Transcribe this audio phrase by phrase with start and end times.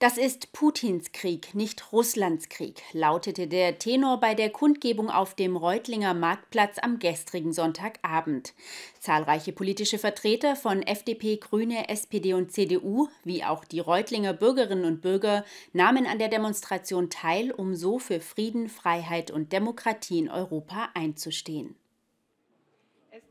[0.00, 5.56] Das ist Putins Krieg, nicht Russlands Krieg, lautete der Tenor bei der Kundgebung auf dem
[5.56, 8.54] Reutlinger Marktplatz am gestrigen Sonntagabend.
[9.00, 15.00] Zahlreiche politische Vertreter von FDP, Grüne, SPD und CDU, wie auch die Reutlinger Bürgerinnen und
[15.00, 20.90] Bürger, nahmen an der Demonstration teil, um so für Frieden, Freiheit und Demokratie in Europa
[20.94, 21.74] einzustehen.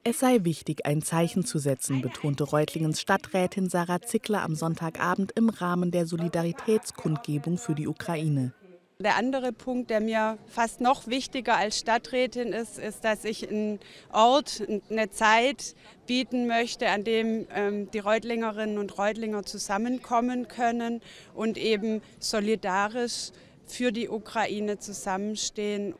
[0.03, 5.49] Es sei wichtig, ein Zeichen zu setzen, betonte Reutlingens Stadträtin Sarah Zickler am Sonntagabend im
[5.49, 8.53] Rahmen der Solidaritätskundgebung für die Ukraine.
[8.99, 13.79] Der andere Punkt, der mir fast noch wichtiger als Stadträtin ist, ist, dass ich einen
[14.11, 15.75] Ort, eine Zeit
[16.07, 21.01] bieten möchte, an dem ähm, die Reutlingerinnen und Reutlinger zusammenkommen können
[21.35, 23.29] und eben solidarisch
[23.67, 25.93] für die Ukraine zusammenstehen.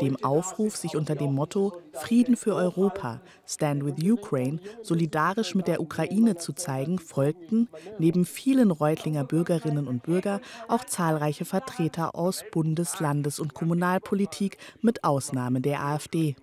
[0.00, 5.80] Dem Aufruf, sich unter dem Motto Frieden für Europa, Stand with Ukraine, solidarisch mit der
[5.80, 7.68] Ukraine zu zeigen, folgten
[7.98, 15.04] neben vielen Reutlinger Bürgerinnen und Bürger auch zahlreiche Vertreter aus Bundes-, Landes- und Kommunalpolitik mit
[15.04, 16.36] Ausnahme der AfD.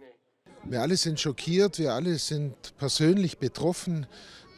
[0.63, 4.05] Wir alle sind schockiert, wir alle sind persönlich betroffen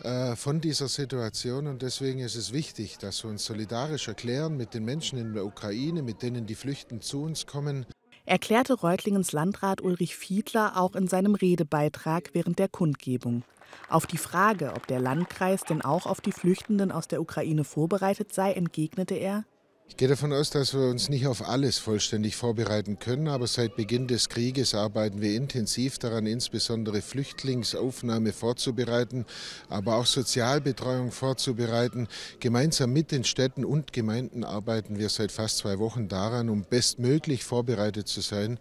[0.03, 4.73] äh, von dieser Situation und deswegen ist es wichtig, dass wir uns solidarisch erklären mit
[4.73, 7.85] den Menschen in der Ukraine, mit denen die Flüchten zu uns kommen
[8.31, 13.43] erklärte Reutlingens Landrat Ulrich Fiedler auch in seinem Redebeitrag während der Kundgebung.
[13.89, 18.33] Auf die Frage, ob der Landkreis denn auch auf die Flüchtenden aus der Ukraine vorbereitet
[18.33, 19.43] sei, entgegnete er,
[19.91, 23.75] ich gehe davon aus, dass wir uns nicht auf alles vollständig vorbereiten können, aber seit
[23.75, 29.25] Beginn des Krieges arbeiten wir intensiv daran, insbesondere Flüchtlingsaufnahme vorzubereiten,
[29.67, 32.07] aber auch Sozialbetreuung vorzubereiten.
[32.39, 37.43] Gemeinsam mit den Städten und Gemeinden arbeiten wir seit fast zwei Wochen daran, um bestmöglich
[37.43, 38.59] vorbereitet zu sein.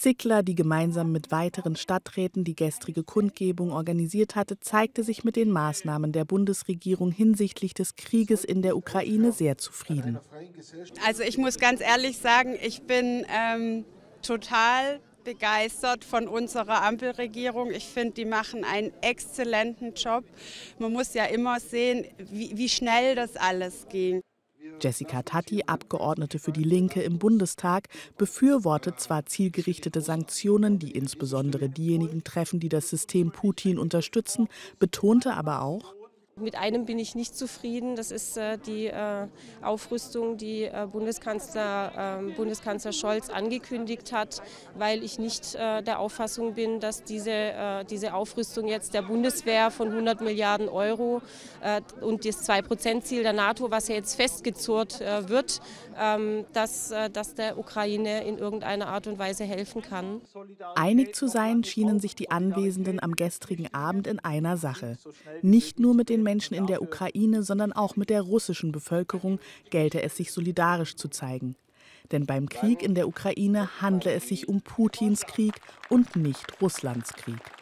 [0.00, 5.50] Zickler, die gemeinsam mit weiteren Stadträten die gestrige Kundgebung organisiert hatte, zeigte sich mit den
[5.50, 10.18] Maßnahmen der Bundesregierung hinsichtlich des Krieges in der Ukraine sehr zufrieden.
[11.06, 13.84] Also ich muss ganz ehrlich sagen, ich bin ähm,
[14.22, 17.70] total begeistert von unserer Ampelregierung.
[17.70, 20.24] Ich finde, die machen einen exzellenten Job.
[20.78, 24.22] Man muss ja immer sehen, wie, wie schnell das alles ging.
[24.80, 32.24] Jessica Tatti, Abgeordnete für die Linke im Bundestag, befürwortet zwar zielgerichtete Sanktionen, die insbesondere diejenigen
[32.24, 34.48] treffen, die das System Putin unterstützen,
[34.78, 35.94] betonte aber auch,
[36.40, 37.96] mit einem bin ich nicht zufrieden.
[37.96, 39.26] Das ist äh, die äh,
[39.62, 44.42] Aufrüstung, die äh, Bundeskanzler, ähm, Bundeskanzler Scholz angekündigt hat,
[44.76, 50.20] weil ich nicht der Auffassung bin, dass diese, diese Aufrüstung jetzt der Bundeswehr von 100
[50.20, 51.22] Milliarden Euro
[52.00, 55.60] und das 2-Prozent-Ziel der NATO, was ja jetzt festgezurrt wird,
[55.98, 60.20] ähm, dass das der Ukraine in irgendeiner Art und Weise helfen kann.
[60.74, 64.96] Einig zu sein schienen sich die Anwesenden am gestrigen Abend in einer Sache.
[65.42, 70.00] Nicht nur mit den Menschen in der Ukraine, sondern auch mit der russischen Bevölkerung gelte
[70.00, 71.56] es sich solidarisch zu zeigen.
[72.12, 75.54] Denn beim Krieg in der Ukraine handle es sich um Putins Krieg
[75.88, 77.59] und nicht Russlands Krieg.